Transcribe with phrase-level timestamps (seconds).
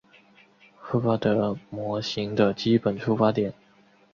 [0.79, 3.53] 赫巴德模型的基本出发点。